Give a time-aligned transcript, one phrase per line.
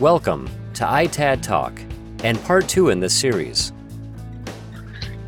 [0.00, 1.72] Welcome to ITAD Talk
[2.22, 3.72] and part two in this series.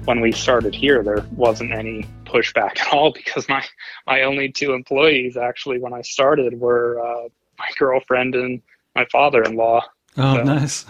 [0.04, 3.64] When we started here, there wasn't any pushback at all because my,
[4.06, 7.28] my only two employees actually when I started were uh,
[7.58, 8.60] my girlfriend and
[8.94, 9.82] my father in law.
[10.18, 10.84] Oh, so nice.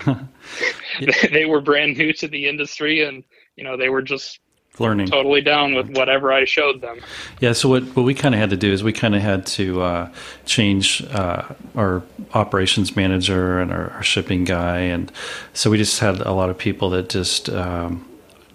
[0.99, 3.23] they, they were brand new to the industry and,
[3.55, 4.41] you know, they were just
[4.81, 5.09] learning.
[5.09, 7.01] Totally down with whatever i showed them.
[7.41, 9.47] Yeah so what, what we kind of had to do is we kind of had
[9.47, 10.11] to uh,
[10.45, 11.45] change uh,
[11.77, 12.03] our
[12.35, 15.13] operations manager and our, our, shipping guy and
[15.53, 18.07] so we just had a lot of people that just um,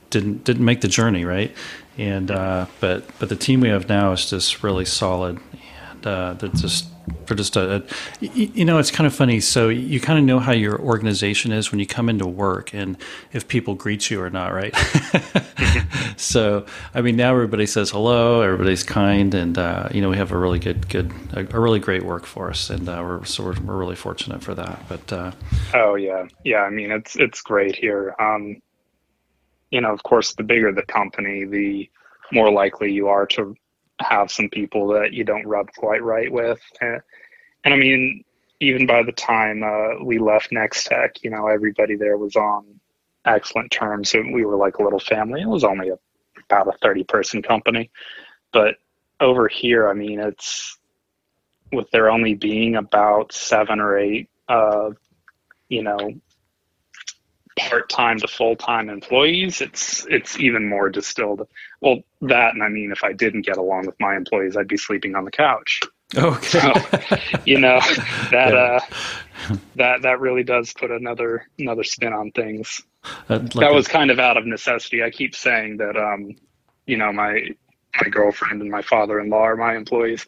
[0.09, 1.55] didn't didn't make the journey right?
[1.97, 5.39] And uh, but but the team we have now is just really solid
[5.91, 6.87] and uh, they're just
[7.25, 9.39] for just a, a, you know it's kind of funny.
[9.39, 12.97] So you kind of know how your organization is when you come into work and
[13.31, 14.73] if people greet you or not right?
[16.17, 20.31] So i mean now everybody says hello everybody's kind and uh, you know we have
[20.31, 23.77] a really good good a, a really great workforce and uh, we're so we're, we're,
[23.77, 24.79] really fortunate for that.
[24.87, 25.31] But uh,
[25.73, 26.27] oh yeah.
[26.43, 28.15] Yeah i mean it's it's great here.
[28.19, 28.61] Um,
[29.71, 31.89] you know of course the bigger the company the
[32.31, 33.55] more likely you are to
[34.03, 36.59] have some people that you don't rub quite right with.
[36.81, 37.01] And,
[37.63, 38.23] and I mean,
[38.59, 42.79] even by the time uh, we left Next Tech, you know, everybody there was on
[43.25, 44.13] excellent terms.
[44.13, 45.41] We were like a little family.
[45.41, 45.97] It was only a,
[46.49, 47.89] about a 30 person company.
[48.51, 48.75] But
[49.19, 50.77] over here, I mean, it's
[51.71, 54.91] with there only being about seven or eight, uh,
[55.69, 56.13] you know,
[57.57, 61.47] part-time to full-time employees it's it's even more distilled.
[61.81, 64.77] Well that and i mean if i didn't get along with my employees i'd be
[64.77, 65.81] sleeping on the couch.
[66.15, 66.59] Okay.
[66.59, 66.73] So,
[67.45, 67.79] you know
[68.31, 68.79] that yeah.
[69.51, 72.81] uh that that really does put another another spin on things.
[73.29, 75.03] Uh, like that was kind of out of necessity.
[75.03, 76.35] I keep saying that um
[76.85, 77.49] you know my
[78.01, 80.25] my girlfriend and my father-in-law are my employees.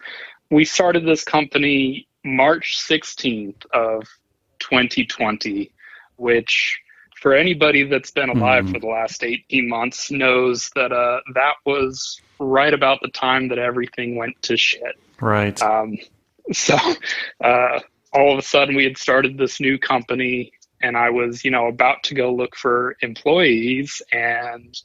[0.51, 4.03] We started this company march 16th of
[4.59, 5.71] 2020
[6.17, 6.79] which
[7.25, 8.73] for anybody that's been alive mm.
[8.73, 13.57] for the last 18 months knows that uh, that was right about the time that
[13.57, 14.95] everything went to shit.
[15.19, 15.59] Right.
[15.59, 15.97] Um,
[16.53, 16.77] so
[17.43, 17.79] uh,
[18.13, 20.51] all of a sudden we had started this new company
[20.83, 24.79] and I was, you know, about to go look for employees and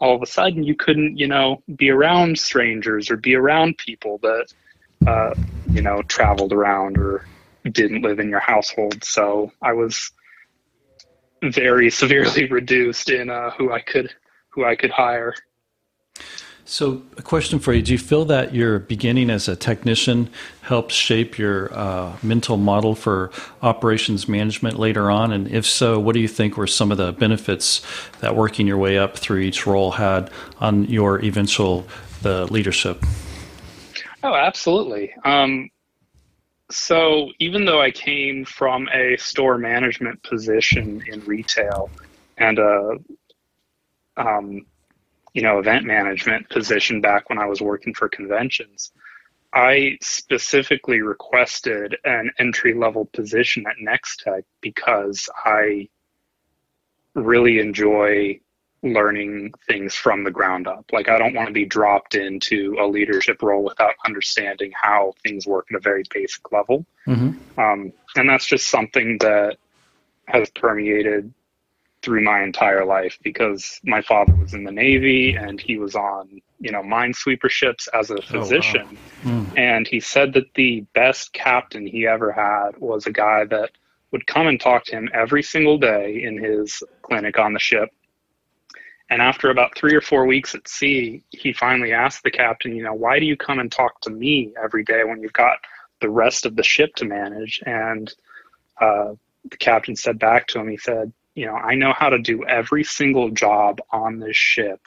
[0.00, 4.18] all of a sudden you couldn't, you know, be around strangers or be around people
[4.22, 4.46] that,
[5.06, 5.34] uh,
[5.70, 7.26] you know, traveled around or
[7.70, 9.04] didn't live in your household.
[9.04, 10.10] So I was
[11.42, 14.14] very severely reduced in uh, who I could
[14.50, 15.34] who I could hire.
[16.64, 20.30] So, a question for you: Do you feel that your beginning as a technician
[20.62, 23.32] helped shape your uh, mental model for
[23.62, 25.32] operations management later on?
[25.32, 27.82] And if so, what do you think were some of the benefits
[28.20, 31.86] that working your way up through each role had on your eventual
[32.22, 33.04] the leadership?
[34.22, 35.12] Oh, absolutely.
[35.24, 35.68] Um,
[36.72, 41.90] so even though I came from a store management position in retail
[42.38, 42.96] and a
[44.16, 44.66] um,
[45.34, 48.92] you know event management position back when I was working for conventions,
[49.52, 55.88] I specifically requested an entry level position at Nextech because I
[57.14, 58.40] really enjoy
[58.82, 60.84] learning things from the ground up.
[60.92, 65.46] Like I don't want to be dropped into a leadership role without understanding how things
[65.46, 66.84] work at a very basic level.
[67.06, 67.60] Mm-hmm.
[67.60, 69.56] Um, and that's just something that
[70.26, 71.32] has permeated
[72.02, 76.40] through my entire life because my father was in the Navy and he was on,
[76.58, 78.98] you know, minesweeper ships as a physician.
[79.24, 79.40] Oh, wow.
[79.44, 79.58] mm.
[79.58, 83.70] And he said that the best captain he ever had was a guy that
[84.10, 87.90] would come and talk to him every single day in his clinic on the ship
[89.12, 92.82] and after about three or four weeks at sea, he finally asked the captain, you
[92.82, 95.58] know, why do you come and talk to me every day when you've got
[96.00, 97.62] the rest of the ship to manage?
[97.66, 98.10] And
[98.80, 99.12] uh,
[99.50, 102.42] the captain said back to him, he said, you know, I know how to do
[102.46, 104.80] every single job on this ship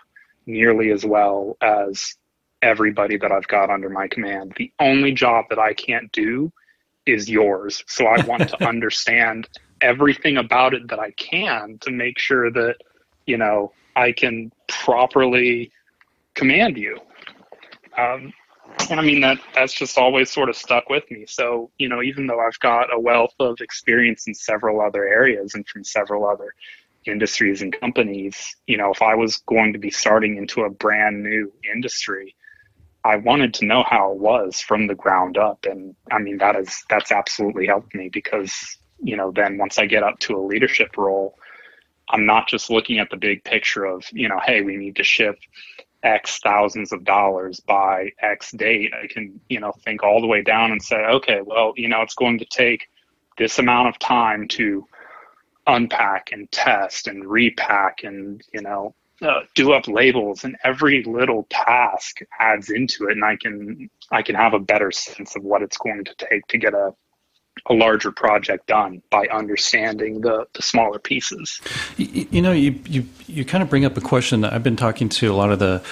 [0.47, 2.15] nearly as well as
[2.63, 4.55] everybody that I've got under my command.
[4.57, 6.51] The only job that I can't do
[7.05, 7.83] is yours.
[7.85, 9.47] So I want to understand
[9.81, 12.77] everything about it that I can to make sure that,
[13.27, 15.71] you know, I can properly
[16.33, 16.99] command you.
[17.97, 18.33] Um,
[18.89, 21.25] and I mean that that's just always sort of stuck with me.
[21.27, 25.55] So you know, even though I've got a wealth of experience in several other areas
[25.55, 26.53] and from several other
[27.05, 31.23] industries and companies, you know, if I was going to be starting into a brand
[31.23, 32.35] new industry,
[33.03, 35.65] I wanted to know how it was from the ground up.
[35.69, 38.51] And I mean that is that's absolutely helped me because
[39.01, 41.37] you know then once I get up to a leadership role
[42.09, 45.03] I'm not just looking at the big picture of, you know, hey, we need to
[45.03, 45.37] ship
[46.03, 48.93] X thousands of dollars by X date.
[48.93, 52.01] I can, you know, think all the way down and say, okay, well, you know,
[52.01, 52.87] it's going to take
[53.37, 54.85] this amount of time to
[55.67, 61.47] unpack and test and repack and you know uh, do up labels and every little
[61.49, 65.61] task adds into it and i can i can have a better sense of what
[65.61, 66.91] it's going to take to get a
[67.67, 71.61] a larger project done by understanding the, the smaller pieces.
[71.97, 74.75] You, you know, you, you you kind of bring up a question that I've been
[74.75, 75.83] talking to a lot of the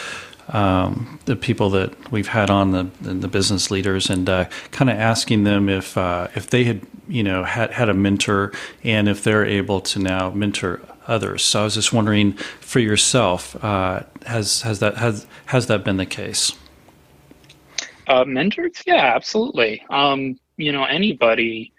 [0.49, 4.97] um, the people that we've had on the the business leaders and uh, kind of
[4.97, 8.51] asking them if uh, if they had you know had had a mentor
[8.83, 11.43] and if they're able to now mentor others.
[11.43, 15.97] So I was just wondering for yourself, uh, has has that has has that been
[15.97, 16.53] the case?
[18.07, 19.81] Uh, mentors, yeah, absolutely.
[19.89, 21.73] Um, you know anybody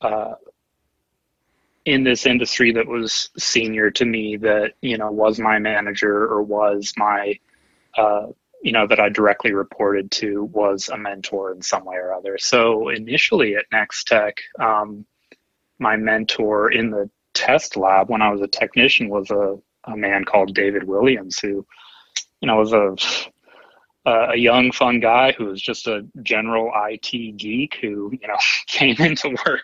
[0.00, 0.34] uh,
[1.84, 6.42] in this industry that was senior to me that you know was my manager or
[6.42, 7.38] was my
[7.96, 8.26] uh,
[8.62, 12.38] you know that I directly reported to was a mentor in some way or other.
[12.38, 15.06] So initially at Nextech, um,
[15.78, 20.24] my mentor in the test lab when I was a technician was a, a man
[20.24, 21.64] called David Williams who
[22.40, 22.96] you know was a
[24.08, 28.96] a young, fun guy who was just a general IT geek who, you know, came
[28.98, 29.62] into work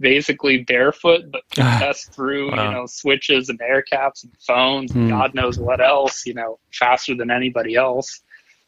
[0.00, 2.64] basically barefoot, but could test through, wow.
[2.64, 5.10] you know, switches and air caps and phones and hmm.
[5.10, 8.22] God knows what else, you know, faster than anybody else.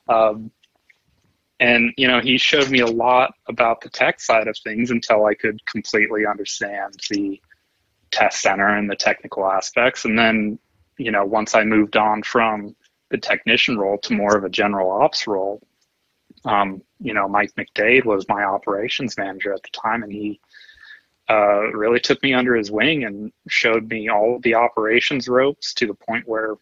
[0.08, 0.50] Um,
[1.60, 5.26] and, you know, he showed me a lot about the tech side of things until
[5.26, 7.40] I could completely understand the
[8.10, 10.04] test center and the technical aspects.
[10.04, 10.58] And then,
[10.98, 12.76] you know, once I moved on from
[13.10, 15.60] the technician role to more of a general ops role.
[16.44, 20.40] Um, you know, Mike McDade was my operations manager at the time, and he
[21.30, 25.74] uh, really took me under his wing and showed me all of the operations ropes
[25.74, 26.54] to the point where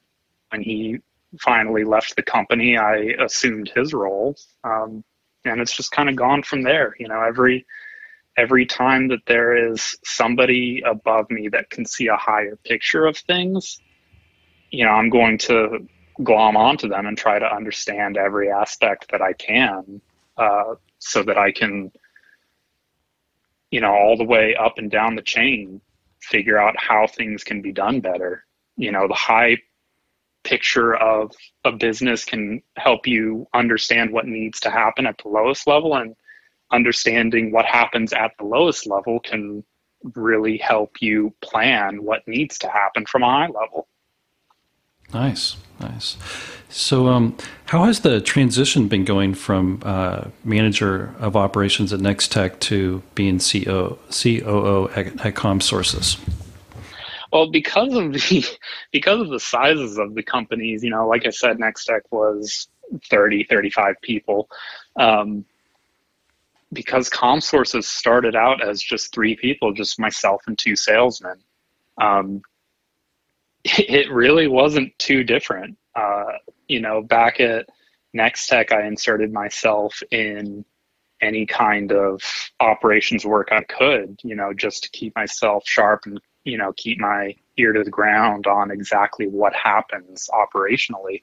[0.51, 0.99] when he
[1.41, 4.37] finally left the company, I assumed his role.
[4.65, 5.05] Um,
[5.45, 6.95] and it's just kind of gone from there.
[6.99, 7.67] You know, every
[8.37, 13.17] every time that there is somebody above me that can see a higher picture of
[13.17, 13.79] things,
[14.71, 15.87] you know, I'm going to
[16.23, 20.01] glom onto them and try to understand every aspect that I can
[20.37, 21.93] uh, so that I can,
[23.71, 25.81] you know, all the way up and down the chain,
[26.21, 28.45] figure out how things can be done better.
[28.77, 29.59] You know, the high
[30.45, 31.33] picture of
[31.65, 36.15] a business can help you understand what needs to happen at the lowest level and
[36.73, 39.65] understanding what happens at the lowest level can
[40.15, 43.89] really help you plan what needs to happen from a high level.
[45.13, 46.17] Nice, nice.
[46.69, 47.37] So, um,
[47.67, 53.03] how has the transition been going from uh, manager of operations at Next Tech to
[53.15, 56.19] being CO, COO at, at ComSources?
[57.33, 58.47] Well, because of the
[58.93, 62.69] because of the sizes of the companies, you know, like I said, Next Tech was
[63.11, 64.49] 30, 35 people.
[64.97, 65.45] Um,
[66.73, 71.39] because ComSources started out as just three people, just myself and two salesmen.
[71.99, 72.43] Um,
[73.79, 75.77] it really wasn't too different.
[75.95, 76.33] Uh,
[76.69, 77.67] you know, back at
[78.17, 80.65] Nextech, I inserted myself in
[81.21, 82.23] any kind of
[82.61, 87.01] operations work I could, you know, just to keep myself sharp and, you know, keep
[87.01, 91.23] my ear to the ground on exactly what happens operationally.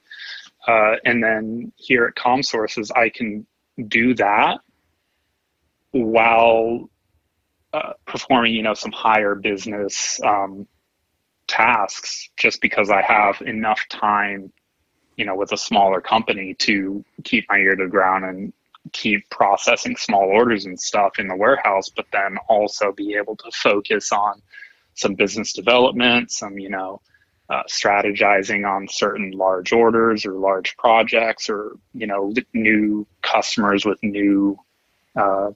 [0.66, 3.46] Uh, and then here at ComSources, I can
[3.88, 4.60] do that
[5.92, 6.90] while
[7.72, 10.66] uh, performing, you know, some higher business um,
[11.54, 14.52] tasks just because I have enough time,
[15.16, 18.52] you know, with a smaller company to keep my ear to the ground and
[18.92, 23.50] keep processing small orders and stuff in the warehouse, but then also be able to
[23.52, 24.42] focus on
[24.94, 27.00] some business development, some, you know,
[27.50, 34.02] uh, strategizing on certain large orders or large projects or, you know, new customers with
[34.02, 34.58] new,
[35.14, 35.50] uh,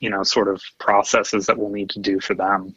[0.00, 2.74] you know, sort of processes that we'll need to do for them.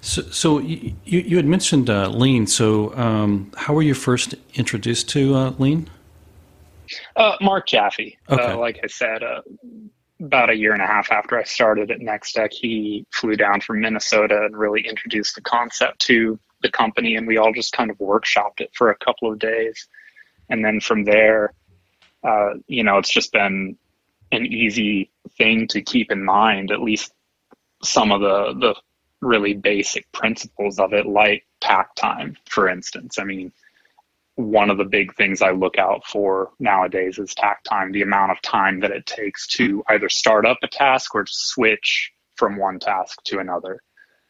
[0.00, 2.46] So, so you, you had mentioned uh, lean.
[2.46, 5.90] So, um, how were you first introduced to uh, lean?
[7.16, 8.16] Uh, Mark Jaffe.
[8.28, 8.54] Uh, okay.
[8.54, 9.42] like I said, uh,
[10.20, 13.80] about a year and a half after I started at Nextech, he flew down from
[13.80, 17.98] Minnesota and really introduced the concept to the company, and we all just kind of
[17.98, 19.86] workshopped it for a couple of days.
[20.48, 21.52] And then from there,
[22.24, 23.76] uh, you know, it's just been
[24.32, 27.12] an easy thing to keep in mind, at least
[27.82, 28.74] some of the the
[29.20, 33.18] really basic principles of it, like takt time, for instance.
[33.18, 33.52] I mean,
[34.36, 38.30] one of the big things I look out for nowadays is takt time, the amount
[38.30, 42.78] of time that it takes to either start up a task or switch from one
[42.78, 43.82] task to another.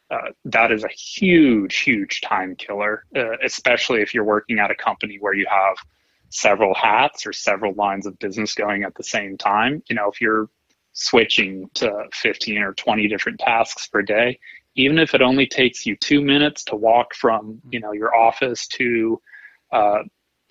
[0.09, 4.75] Uh, that is a huge, huge time killer, uh, especially if you're working at a
[4.75, 5.77] company where you have
[6.29, 9.83] several hats or several lines of business going at the same time.
[9.87, 10.49] You know, if you're
[10.93, 14.39] switching to 15 or 20 different tasks per day
[14.75, 18.67] even if it only takes you two minutes to walk from you know your office
[18.67, 19.21] to
[19.71, 19.99] uh,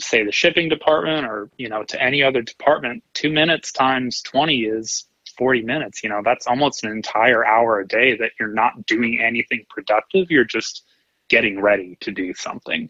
[0.00, 4.62] say the shipping department or you know to any other department two minutes times 20
[4.62, 5.06] is
[5.36, 9.20] 40 minutes you know that's almost an entire hour a day that you're not doing
[9.20, 10.84] anything productive you're just
[11.28, 12.88] getting ready to do something.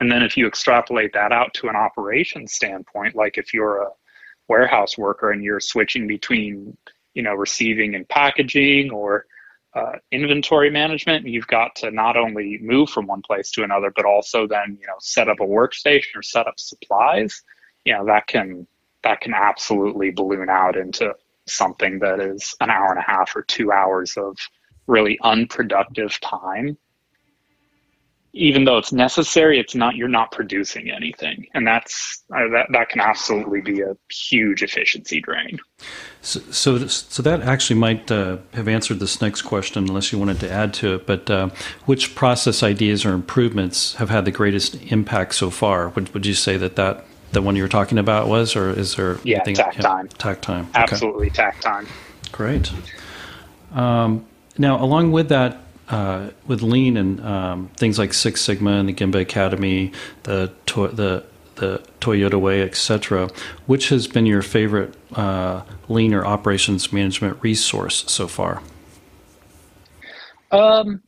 [0.00, 3.88] And then if you extrapolate that out to an operations standpoint like if you're a
[4.48, 6.76] warehouse worker and you're switching between
[7.14, 9.26] you know receiving and packaging or
[9.74, 14.04] uh, inventory management you've got to not only move from one place to another but
[14.04, 17.42] also then you know set up a workstation or set up supplies.
[17.84, 18.66] You know that can
[19.02, 21.14] that can absolutely balloon out into
[21.46, 24.36] something that is an hour and a half or two hours of
[24.86, 26.76] really unproductive time
[28.32, 31.46] even though it's necessary it's not you're not producing anything.
[31.54, 35.58] And that's uh, that, that can absolutely be a huge efficiency drain.
[36.20, 40.40] So so, so that actually might uh, have answered this next question unless you wanted
[40.40, 41.50] to add to it but uh,
[41.86, 45.88] which process ideas or improvements have had the greatest impact so far?
[45.90, 48.96] Would, would you say that that the one you were talking about was or is
[48.96, 50.08] there yeah anything, takt time.
[50.08, 50.80] Takt time okay.
[50.80, 51.86] absolutely takt time.
[52.32, 52.70] Great.
[53.72, 58.88] Um, now along with that uh, with lean and um, things like Six Sigma and
[58.88, 59.92] the Gemba Academy,
[60.24, 61.24] the to- the
[61.56, 63.28] the Toyota Way, etc.
[63.66, 68.62] Which has been your favorite uh, lean or operations management resource so far?
[70.50, 71.02] Um,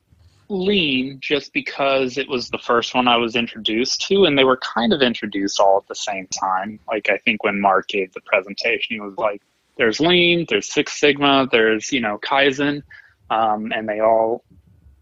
[0.48, 4.58] lean, just because it was the first one I was introduced to, and they were
[4.58, 6.80] kind of introduced all at the same time.
[6.88, 9.42] Like I think when Mark gave the presentation, he was like,
[9.76, 12.82] "There's lean, there's Six Sigma, there's you know Kaizen."
[13.30, 14.42] Um, and they all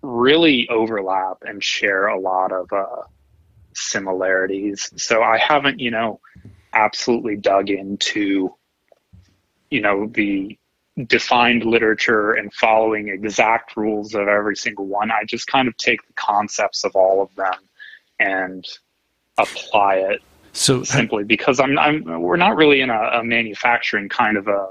[0.02, 3.02] really overlap and share a lot of uh,
[3.75, 4.90] similarities.
[4.97, 6.21] So I haven't, you know,
[6.73, 8.55] absolutely dug into,
[9.71, 10.59] you know, the
[11.07, 15.11] defined literature and following exact rules of every single one.
[15.11, 17.61] I just kind of take the concepts of all of them
[18.19, 18.67] and
[19.38, 20.21] apply it
[20.52, 24.71] so simply because I'm, I'm we're not really in a, a manufacturing kind of a,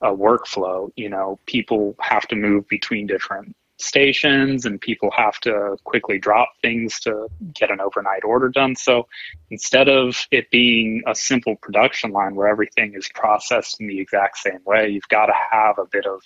[0.00, 0.90] a workflow.
[0.96, 6.50] You know, people have to move between different stations and people have to quickly drop
[6.62, 8.76] things to get an overnight order done.
[8.76, 9.08] So
[9.50, 14.38] instead of it being a simple production line where everything is processed in the exact
[14.38, 16.20] same way, you've got to have a bit of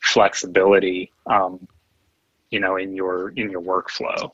[0.00, 1.66] flexibility, um,
[2.50, 4.30] you know, in your in your workflow.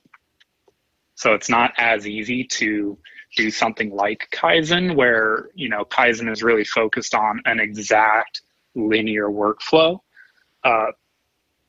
[1.14, 2.96] So it's not as easy to
[3.36, 8.42] do something like Kaizen, where you know Kaizen is really focused on an exact
[8.74, 10.00] linear workflow.
[10.64, 10.92] Uh,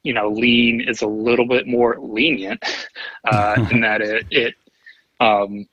[0.03, 2.63] you know, lean is a little bit more lenient
[3.25, 4.55] uh, in that it, it
[5.19, 5.67] um,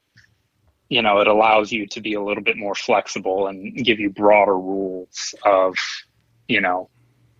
[0.88, 4.11] you know, it allows you to be a little bit more flexible and give you
[4.11, 5.75] broader rules of,
[6.49, 6.88] you know,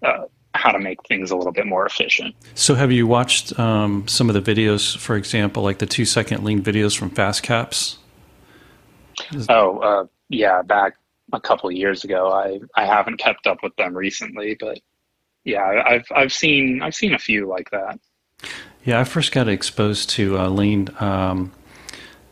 [0.03, 0.25] uh,
[0.55, 2.35] how to make things a little bit more efficient.
[2.55, 6.45] So, have you watched um, some of the videos, for example, like the two second
[6.45, 7.99] lean videos from Fast FastCaps?
[9.49, 10.97] Oh, uh, yeah, back
[11.33, 12.31] a couple of years ago.
[12.33, 14.79] I, I haven't kept up with them recently, but
[15.47, 17.99] yeah, I've I've seen I've seen a few like that.
[18.85, 20.89] Yeah, I first got exposed to uh, lean.
[20.99, 21.53] Um,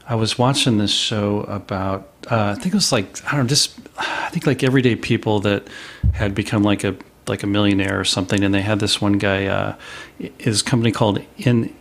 [0.06, 3.48] I was watching this show about uh, I think it was like I don't know,
[3.48, 5.68] just I think like everyday people that
[6.12, 6.96] had become like a
[7.28, 9.46] like a millionaire or something, and they had this one guy.
[9.46, 9.76] Uh,
[10.38, 11.72] his company called in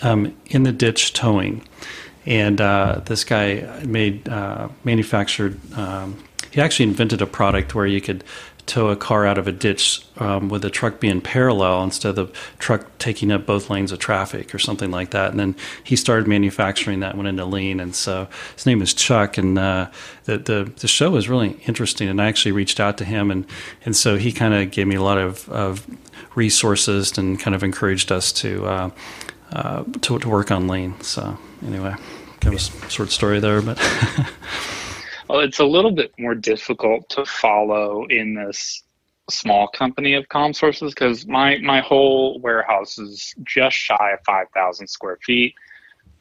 [0.00, 1.66] um, in the ditch towing,
[2.24, 5.58] and uh, this guy made uh, manufactured.
[5.74, 8.22] Um, he actually invented a product where you could
[8.66, 12.32] tow a car out of a ditch um, with a truck being parallel instead of
[12.32, 15.30] the truck taking up both lanes of traffic or something like that.
[15.30, 17.80] And then he started manufacturing that, went into lean.
[17.80, 19.36] And so his name is Chuck.
[19.36, 19.90] And uh,
[20.24, 22.08] the, the, the show was really interesting.
[22.08, 23.30] And I actually reached out to him.
[23.30, 23.46] And,
[23.84, 25.86] and so he kind of gave me a lot of, of
[26.34, 28.90] resources and kind of encouraged us to, uh,
[29.50, 31.00] uh, to, to work on lean.
[31.00, 31.94] So anyway,
[32.40, 33.78] kind of a short story there, but.
[35.32, 38.82] Well, it's a little bit more difficult to follow in this
[39.30, 45.16] small company of ComSources because my my whole warehouse is just shy of 5,000 square
[45.24, 45.54] feet.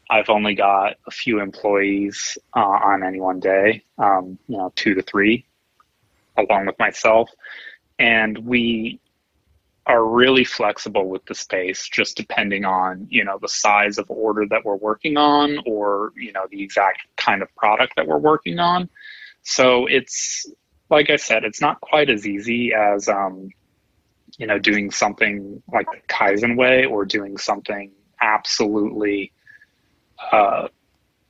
[0.09, 4.93] I've only got a few employees uh, on any one day, um, you know, two
[4.93, 5.45] to three,
[6.37, 7.29] along with myself,
[7.99, 9.01] and we
[9.87, 14.45] are really flexible with the space just depending on you know the size of order
[14.47, 18.59] that we're working on or you know the exact kind of product that we're working
[18.59, 18.87] on
[19.43, 20.45] so it's
[20.89, 23.49] like i said it's not quite as easy as um,
[24.37, 29.31] you know doing something like the kaizen way or doing something absolutely
[30.31, 30.67] uh,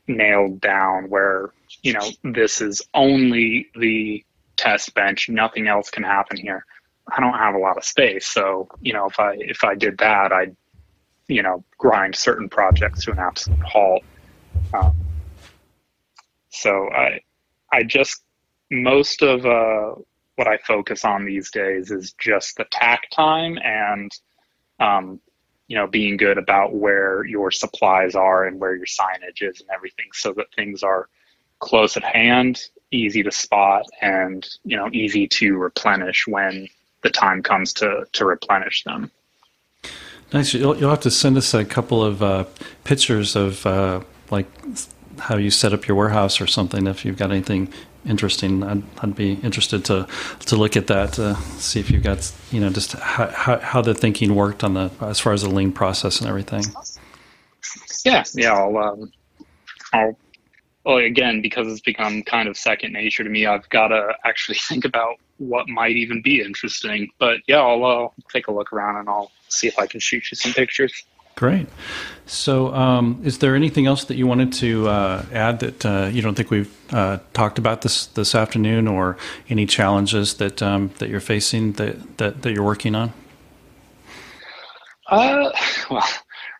[0.07, 1.51] nailed down where
[1.81, 4.23] you know this is only the
[4.57, 5.29] test bench.
[5.29, 6.65] Nothing else can happen here.
[7.07, 9.97] I don't have a lot of space, so you know if I if I did
[9.99, 10.55] that, I'd
[11.27, 14.03] you know grind certain projects to an absolute halt.
[14.73, 14.95] Um,
[16.49, 17.21] so I
[17.71, 18.21] I just
[18.69, 19.95] most of uh,
[20.35, 24.11] what I focus on these days is just the takt time and
[24.79, 25.19] um,
[25.67, 29.69] you know being good about where your supplies are and where your signage is and
[29.73, 31.07] everything, so that things are
[31.59, 32.61] close at hand,
[32.91, 36.67] easy to spot, and you know easy to replenish when
[37.03, 39.11] the time comes to to replenish them.
[40.33, 40.53] Nice.
[40.53, 42.45] You'll, you'll have to send us a couple of uh,
[42.85, 44.47] pictures of uh, like
[45.19, 46.87] how you set up your warehouse or something.
[46.87, 47.71] If you've got anything
[48.05, 50.07] interesting, I'd, I'd be interested to
[50.47, 51.13] to look at that.
[51.13, 54.73] To see if you've got you know just how, how, how the thinking worked on
[54.73, 56.63] the as far as the lean process and everything.
[58.05, 58.53] Yeah, yeah.
[58.53, 59.11] I'll um,
[59.93, 60.17] I'll
[60.83, 64.57] well, again, because it's become kind of second nature to me, I've got to actually
[64.67, 67.09] think about what might even be interesting.
[67.19, 70.31] But yeah, I'll uh, take a look around and I'll see if I can shoot
[70.31, 71.05] you some pictures.
[71.35, 71.67] Great.
[72.25, 76.21] So, um, is there anything else that you wanted to uh, add that uh, you
[76.21, 79.17] don't think we've uh, talked about this this afternoon, or
[79.49, 83.11] any challenges that um, that you're facing that, that that you're working on?
[85.07, 85.51] Uh,
[85.89, 86.07] well,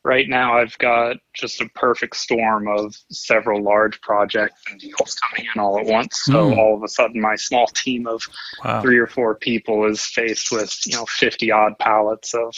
[0.03, 5.47] right now I've got just a perfect storm of several large projects and deals coming
[5.53, 6.21] in all at once.
[6.23, 6.57] So mm.
[6.57, 8.21] all of a sudden, my small team of
[8.63, 8.81] wow.
[8.81, 12.53] three or four people is faced with you know 50 odd pallets of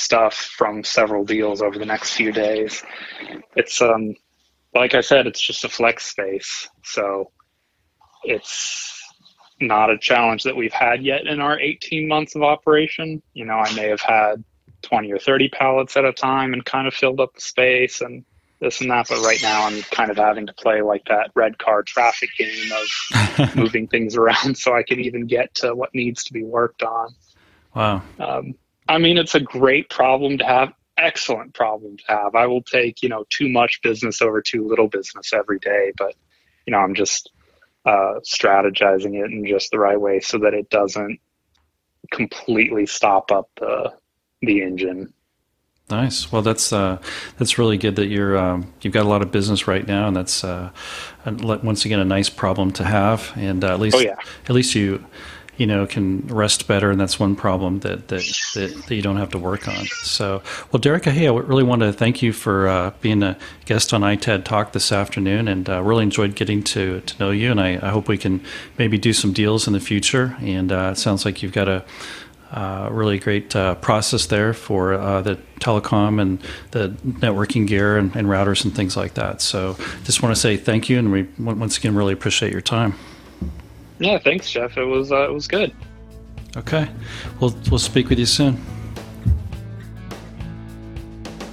[0.00, 2.82] stuff from several deals over the next few days.
[3.56, 4.14] It's um,
[4.74, 7.30] like I said, it's just a flex space, so
[8.24, 9.02] it's
[9.60, 13.22] not a challenge that we've had yet in our 18 months of operation.
[13.34, 14.42] You know, I may have had
[14.82, 18.24] 20 or 30 pallets at a time and kind of filled up the space and
[18.60, 19.08] this and that.
[19.08, 22.70] But right now, I'm kind of having to play like that red car traffic game
[22.72, 26.82] of moving things around so I can even get to what needs to be worked
[26.82, 27.14] on.
[27.74, 28.02] Wow.
[28.18, 28.54] Um,
[28.90, 30.72] I mean, it's a great problem to have.
[30.98, 32.34] Excellent problem to have.
[32.34, 36.14] I will take, you know, too much business over too little business every day, but,
[36.66, 37.30] you know, I'm just
[37.86, 41.20] uh, strategizing it in just the right way so that it doesn't
[42.10, 43.92] completely stop up the
[44.42, 45.12] the engine.
[45.88, 46.30] Nice.
[46.30, 46.98] Well, that's uh,
[47.38, 50.16] that's really good that you're um, you've got a lot of business right now, and
[50.16, 50.70] that's uh,
[51.26, 53.32] once again a nice problem to have.
[53.36, 54.16] And uh, at least, oh, yeah.
[54.44, 55.04] at least you
[55.60, 59.18] you know can rest better, and that's one problem that that, that, that you don't
[59.18, 59.84] have to work on.
[60.02, 60.42] So,
[60.72, 64.00] well, Derek, hey, I really want to thank you for uh, being a guest on
[64.00, 67.50] ITAD Talk this afternoon, and uh, really enjoyed getting to to know you.
[67.50, 68.42] And I, I, hope we can
[68.78, 70.34] maybe do some deals in the future.
[70.40, 71.84] And uh, it sounds like you've got a
[72.52, 78.16] uh, really great uh, process there for uh, the telecom and the networking gear and,
[78.16, 79.42] and, routers and things like that.
[79.42, 82.94] So just want to say thank you, and we once again really appreciate your time.
[84.00, 84.76] Yeah, thanks, Jeff.
[84.78, 85.72] It was uh, it was good.
[86.56, 86.88] Okay,
[87.38, 88.58] we'll we'll speak with you soon.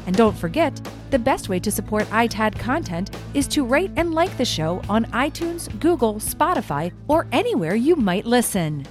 [0.08, 0.74] And don't forget,
[1.12, 5.06] the best way to support ITAD content is to rate and like the show on
[5.08, 8.86] iTunes, Google, Spotify, or anywhere you might listen.